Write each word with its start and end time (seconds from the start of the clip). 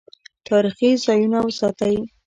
تاریخي 0.47 0.89
ځایونه 1.05 1.37
وساتئ 1.43 1.95